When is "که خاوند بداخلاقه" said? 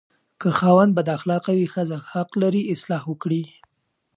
0.41-1.51